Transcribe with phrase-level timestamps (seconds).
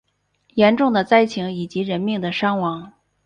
[0.55, 2.91] 严重的灾情以及人命的伤亡